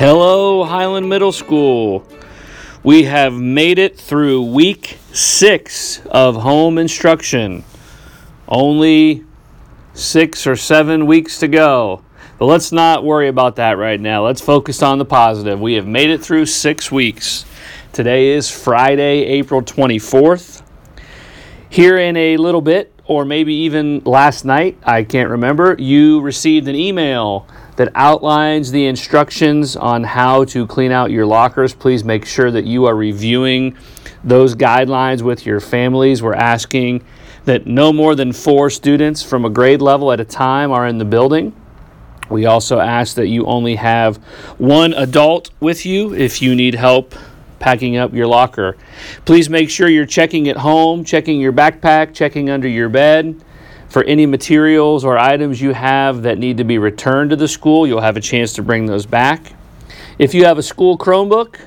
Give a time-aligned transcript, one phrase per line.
[0.00, 2.06] Hello, Highland Middle School.
[2.82, 7.64] We have made it through week six of home instruction.
[8.48, 9.26] Only
[9.92, 12.02] six or seven weeks to go.
[12.38, 14.24] But let's not worry about that right now.
[14.24, 15.60] Let's focus on the positive.
[15.60, 17.44] We have made it through six weeks.
[17.92, 20.62] Today is Friday, April 24th.
[21.68, 26.68] Here in a little bit, or maybe even last night, I can't remember, you received
[26.68, 27.46] an email
[27.80, 31.72] that outlines the instructions on how to clean out your lockers.
[31.72, 33.74] Please make sure that you are reviewing
[34.22, 36.22] those guidelines with your families.
[36.22, 37.02] We're asking
[37.46, 40.98] that no more than four students from a grade level at a time are in
[40.98, 41.56] the building.
[42.28, 44.18] We also ask that you only have
[44.58, 47.14] one adult with you if you need help
[47.60, 48.76] packing up your locker.
[49.24, 53.42] Please make sure you're checking at home, checking your backpack, checking under your bed
[53.90, 57.86] for any materials or items you have that need to be returned to the school.
[57.86, 59.52] You'll have a chance to bring those back.
[60.18, 61.60] If you have a school Chromebook,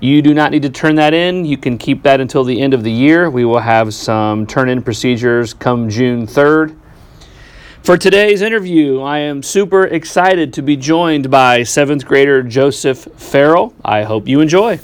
[0.00, 1.44] you do not need to turn that in.
[1.44, 3.30] You can keep that until the end of the year.
[3.30, 6.76] We will have some turn in procedures come June 3rd.
[7.84, 13.74] For today's interview, I am super excited to be joined by seventh grader Joseph Farrell.
[13.84, 14.80] I hope you enjoy.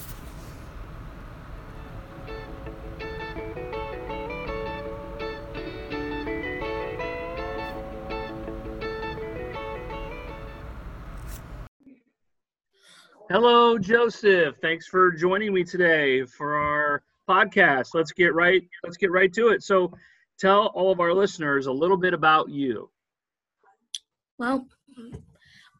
[13.30, 14.56] Hello, Joseph.
[14.62, 17.88] Thanks for joining me today for our podcast.
[17.92, 19.62] Let's get right let's get right to it.
[19.62, 19.92] So,
[20.38, 22.88] tell all of our listeners a little bit about you.
[24.38, 24.66] Well,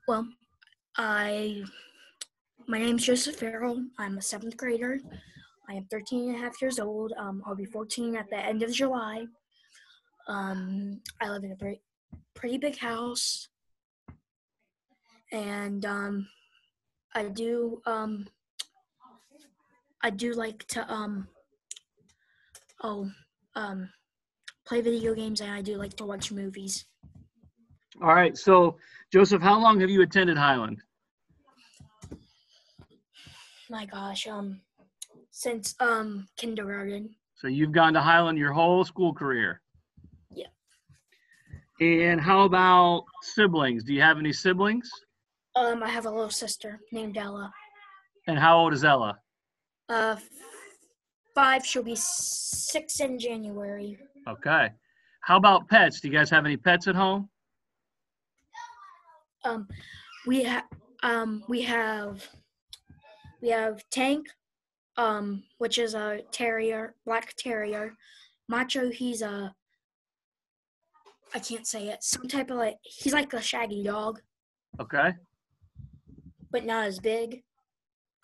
[0.06, 0.28] well,
[0.98, 1.62] I
[2.66, 3.82] my name's Joseph Farrell.
[3.98, 5.00] I'm a seventh grader.
[5.70, 7.14] I am 13 and a half years old.
[7.16, 9.24] Um, I'll be 14 at the end of July.
[10.26, 11.80] Um, I live in a pretty,
[12.34, 13.48] pretty big house,
[15.32, 16.28] and um,
[17.14, 18.28] I do um
[20.02, 21.28] I do like to um
[22.82, 23.10] oh
[23.54, 23.90] um
[24.66, 26.84] play video games and I do like to watch movies.
[28.02, 28.36] All right.
[28.36, 28.76] So,
[29.12, 30.82] Joseph, how long have you attended Highland?
[33.70, 34.60] My gosh, um
[35.30, 37.14] since um kindergarten.
[37.36, 39.60] So, you've gone to Highland your whole school career.
[40.32, 40.46] Yeah.
[41.80, 43.84] And how about siblings?
[43.84, 44.90] Do you have any siblings?
[45.58, 47.52] Um I have a little sister named Ella.
[48.28, 49.18] And how old is Ella?
[49.88, 50.16] Uh
[51.34, 53.98] 5 she'll be 6 in January.
[54.28, 54.70] Okay.
[55.22, 56.00] How about pets?
[56.00, 57.28] Do you guys have any pets at home?
[59.44, 59.66] Um
[60.26, 60.64] we have
[61.02, 62.26] um we have
[63.42, 64.28] we have Tank
[64.96, 67.94] um which is a terrier, black terrier.
[68.48, 69.52] Macho he's a
[71.34, 72.02] I can't say it.
[72.04, 74.20] Some type of like he's like a shaggy dog,
[74.80, 75.12] Okay.
[76.50, 77.42] But not as big.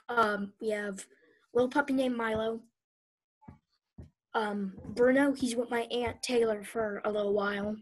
[0.09, 1.05] Um we have
[1.53, 2.61] little puppy named Milo.
[4.35, 7.77] Um Bruno, he's with my aunt Taylor for a little while.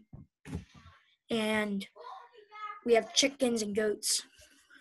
[1.29, 1.85] And
[2.85, 4.23] we have chickens and goats.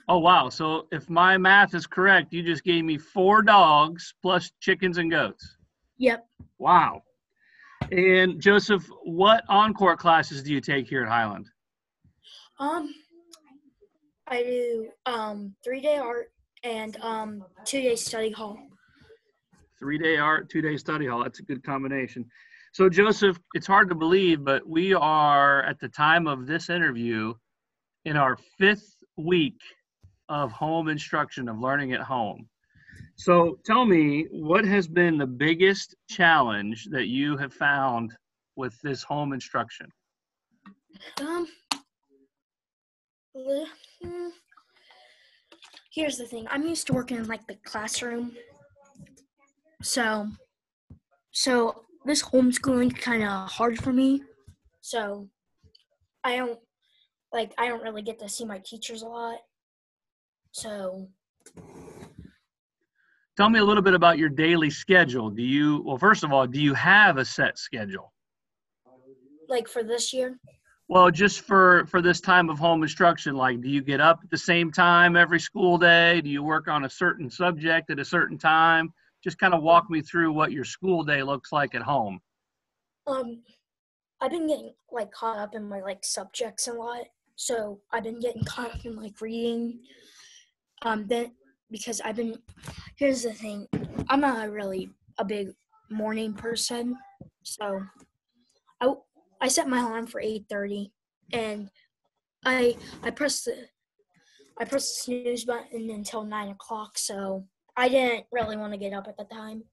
[0.08, 0.48] Oh, wow.
[0.48, 5.10] So, if my math is correct, you just gave me four dogs plus chickens and
[5.10, 5.56] goats.
[5.98, 6.26] Yep.
[6.58, 7.02] Wow.
[7.90, 11.46] And Joseph, what encore classes do you take here at Highland?
[12.58, 12.94] Um,
[14.28, 16.32] I do um three day art
[16.64, 18.58] and um two day study hall.
[19.78, 21.22] Three day art, two day study hall.
[21.22, 22.24] That's a good combination.
[22.72, 27.34] So, Joseph, it's hard to believe, but we are at the time of this interview
[28.06, 29.60] in our fifth week
[30.30, 32.48] of home instruction, of learning at home.
[33.16, 38.14] So, tell me, what has been the biggest challenge that you have found
[38.56, 39.86] with this home instruction?
[41.20, 41.46] Um.
[45.93, 46.47] here's the thing.
[46.50, 48.37] I'm used to working in like the classroom,
[49.82, 50.28] so
[51.32, 54.22] so this homeschooling kind of hard for me.
[54.81, 55.28] So
[56.25, 56.58] I don't
[57.32, 59.38] like I don't really get to see my teachers a lot.
[60.52, 61.08] So
[63.38, 65.31] Tell me a little bit about your daily schedule.
[65.31, 68.12] Do you, well, first of all, do you have a set schedule?
[69.49, 70.38] like for this year,
[70.92, 74.28] Well, just for for this time of home instruction, like, do you get up at
[74.28, 76.20] the same time every school day?
[76.20, 78.92] Do you work on a certain subject at a certain time?
[79.24, 82.20] Just kind of walk me through what your school day looks like at home.
[83.06, 83.40] Um,
[84.20, 87.04] I've been getting like caught up in my like subjects a lot.
[87.36, 89.80] So I've been getting caught up in like reading.
[90.82, 91.32] Um, then
[91.70, 92.36] because I've been
[92.96, 93.66] here's the thing,
[94.10, 95.54] I'm not really a big
[95.88, 96.98] morning person.
[97.44, 97.80] So
[99.42, 100.92] I set my alarm for eight thirty,
[101.32, 101.68] and
[102.44, 103.66] I I press the
[104.58, 107.44] I pressed the snooze button until nine o'clock, so
[107.76, 109.64] I didn't really want to get up at the time.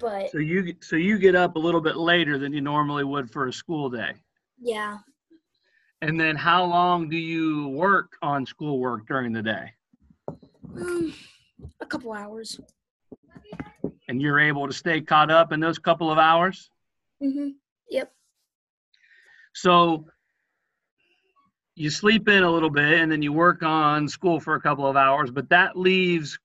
[0.00, 3.30] But So you so you get up a little bit later than you normally would
[3.30, 4.14] for a school day.
[4.60, 4.98] yeah,
[6.02, 9.72] And then how long do you work on schoolwork during the day?
[10.76, 11.14] um,
[11.80, 12.58] a couple hours.
[14.08, 16.70] And you're able to stay caught up in those couple of hours?
[17.22, 17.50] hmm
[17.88, 18.12] Yep.
[19.60, 20.06] So
[21.74, 24.86] you sleep in a little bit and then you work on school for a couple
[24.86, 26.38] of hours, but that leaves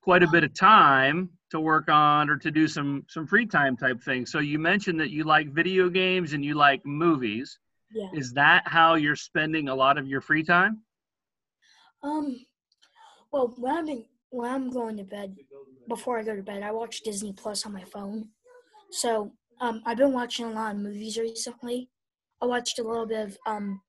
[0.00, 3.76] quite a bit of time to work on or to do some some free time
[3.76, 4.32] type things.
[4.32, 7.58] So you mentioned that you like video games and you like movies.
[7.94, 8.08] Yeah.
[8.14, 10.80] Is that how you're spending a lot of your free time?
[12.02, 12.46] Um.
[13.30, 15.36] Well, when I'm in, when I'm going to bed,
[15.86, 18.28] before I go to bed, I watch Disney Plus on my phone.
[18.90, 21.90] So um, I've been watching a lot of movies recently.
[22.40, 23.80] I watched a little bit of um,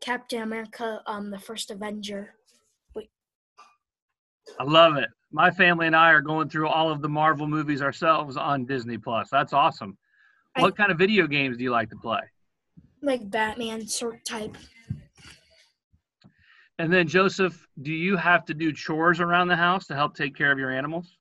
[0.00, 2.34] Captain America, um, the First Avenger.
[2.94, 3.10] Wait.
[4.58, 5.08] I love it.
[5.30, 8.98] My family and I are going through all of the Marvel movies ourselves on Disney
[8.98, 9.28] Plus.
[9.30, 9.96] That's awesome.
[10.56, 12.20] I- What kind of video games do you like to play?
[13.04, 14.56] like Batman sort type.
[16.78, 20.36] And then Joseph, do you have to do chores around the house to help take
[20.36, 21.16] care of your animals?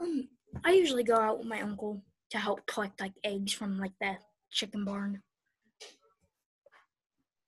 [0.00, 0.28] Um,
[0.64, 4.16] I usually go out with my uncle to help collect like eggs from like the
[4.50, 5.22] chicken barn.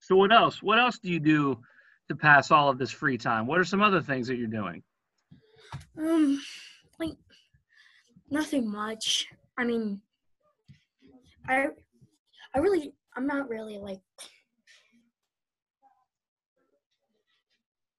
[0.08, 0.62] So what else?
[0.62, 1.58] What else do you do
[2.08, 3.46] to pass all of this free time?
[3.46, 4.82] What are some other things that you're doing?
[5.98, 6.40] Um,
[6.98, 7.10] like
[8.30, 9.26] nothing much.
[9.58, 10.00] I mean,
[11.46, 11.66] I,
[12.54, 14.00] I really, I'm not really like,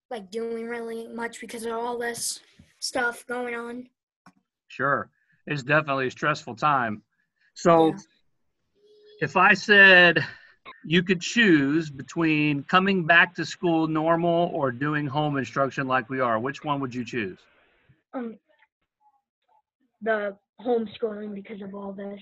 [0.10, 2.40] like doing really much because of all this
[2.80, 3.88] stuff going on.
[4.68, 5.12] Sure.
[5.46, 7.04] It's definitely a stressful time.
[7.54, 7.98] So Yeah.
[9.22, 10.26] if I said
[10.86, 16.20] you could choose between coming back to school normal or doing home instruction like we
[16.20, 17.40] are, which one would you choose?
[18.14, 18.38] Um,
[20.02, 22.20] the homeschooling because of all this.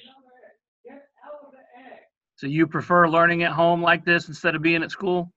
[2.35, 5.31] So you prefer learning at home like this instead of being at school?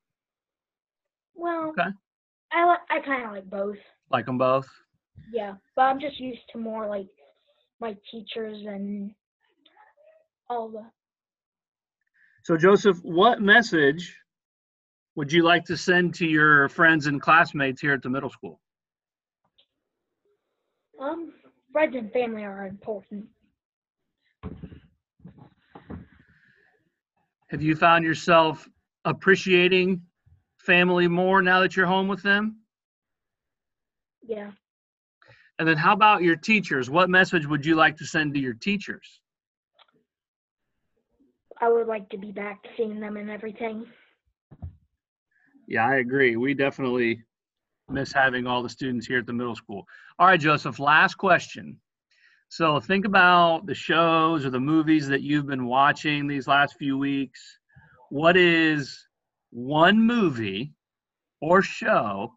[1.35, 1.89] Well, Okay.
[2.53, 3.77] I li- I kind of like both.
[4.11, 4.67] Like them both?
[5.33, 7.07] Yeah, but I'm just used to more like
[7.81, 9.13] my teachers and
[10.49, 10.85] all the.
[12.43, 14.17] So Joseph, what message
[15.15, 18.61] would you like to send to your friends and classmates here at the middle school?
[20.99, 21.33] Um,
[21.73, 23.27] friends and family are important.
[27.51, 28.69] Have you found yourself
[29.05, 30.03] appreciating
[30.59, 32.61] family more now that you're home with them?
[34.23, 34.53] Yeah.
[35.59, 36.89] And then how about your teachers?
[36.89, 39.20] What message would you like to send to your teachers?
[41.61, 43.87] I would like to be back seeing them and everything.
[45.69, 46.37] Yeah, I agree.
[46.37, 47.23] We definitely
[47.89, 49.85] miss having all the students here at the middle school.
[50.19, 51.79] All right, Joseph, last question.
[52.49, 56.99] So think about the shows or the movies that you've been watching these last few
[56.99, 57.41] weeks.
[58.09, 59.07] What is
[59.51, 60.73] one movie
[61.41, 62.35] or show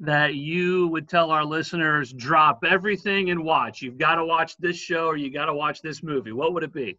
[0.00, 3.80] that you would tell our listeners drop everything and watch?
[3.80, 6.32] You've got to watch this show or you got to watch this movie.
[6.32, 6.98] What would it be?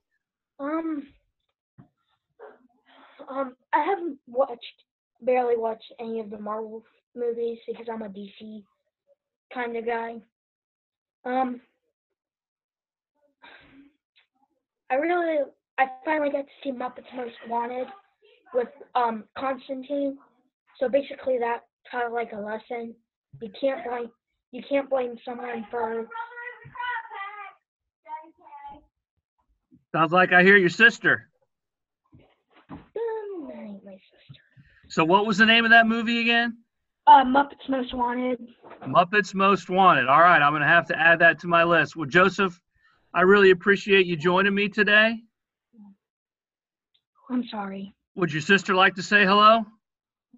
[0.59, 1.05] Um,
[3.29, 4.83] um, I haven't watched,
[5.21, 6.83] barely watched any of the Marvel
[7.15, 8.63] movies because I'm a DC
[9.53, 10.15] kind of guy.
[11.25, 11.61] Um,
[14.89, 15.37] I really,
[15.77, 17.87] I finally got to see Muppets Most Wanted
[18.53, 20.17] with um Constantine.
[20.79, 22.95] So basically, that kind of like a lesson.
[23.41, 24.09] You can't blame,
[24.51, 26.07] you can't blame someone for
[29.93, 31.29] Sounds like I hear your sister.
[32.71, 34.41] um, that ain't my sister.
[34.89, 36.57] So what was the name of that movie again?
[37.05, 38.39] Uh, Muppets Most Wanted.
[38.87, 40.07] Muppets Most Wanted.
[40.07, 41.95] All right, I'm going to have to add that to my list.
[41.95, 42.59] Well, Joseph,
[43.13, 45.15] I really appreciate you joining me today.
[47.29, 47.93] I'm sorry.
[48.15, 49.63] Would your sister like to say hello?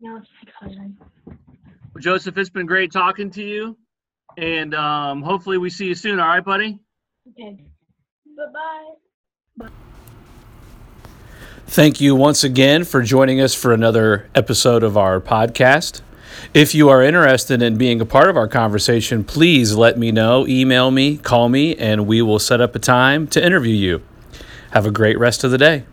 [0.01, 0.97] No, it's my cousin.
[1.25, 3.77] Well, Joseph, it's been great talking to you.
[4.37, 6.19] And um, hopefully we see you soon.
[6.19, 6.79] All right, buddy?
[7.29, 7.57] Okay.
[8.37, 8.43] Bye
[9.59, 9.69] bye.
[11.71, 16.01] Thank you once again for joining us for another episode of our podcast.
[16.53, 20.45] If you are interested in being a part of our conversation, please let me know,
[20.45, 24.03] email me, call me, and we will set up a time to interview you.
[24.71, 25.85] Have a great rest of the day.